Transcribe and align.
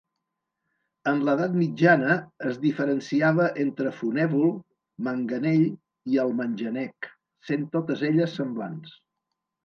En 1.09 1.19
l'edat 1.25 1.51
mitjana 1.57 2.13
es 2.51 2.55
diferenciava 2.63 3.49
entre 3.63 3.91
fonèvol, 3.97 4.49
manganell 5.09 5.67
i 6.13 6.17
almanjanec, 6.23 7.11
sent 7.51 7.69
totes 7.77 8.03
elles 8.09 8.35
semblants. 8.41 8.97